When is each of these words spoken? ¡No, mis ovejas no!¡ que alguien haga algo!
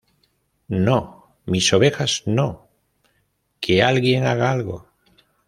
¡No, 0.67 1.35
mis 1.45 1.71
ovejas 1.73 2.23
no!¡ 2.25 2.67
que 3.61 3.83
alguien 3.83 4.25
haga 4.25 4.49
algo! 4.51 4.87